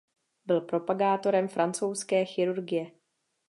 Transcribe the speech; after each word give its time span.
Byl 0.45 0.61
propagátorem 0.61 1.47
francouzské 1.47 2.25
chirurgie. 2.25 2.91